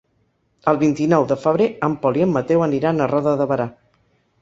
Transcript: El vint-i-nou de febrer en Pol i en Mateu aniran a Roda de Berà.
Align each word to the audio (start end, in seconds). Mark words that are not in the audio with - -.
El 0.71 0.79
vint-i-nou 0.83 1.27
de 1.33 1.37
febrer 1.43 1.69
en 1.89 1.99
Pol 2.07 2.19
i 2.23 2.27
en 2.29 2.35
Mateu 2.41 2.67
aniran 2.71 3.01
a 3.09 3.13
Roda 3.17 3.39
de 3.45 3.53
Berà. 3.55 3.73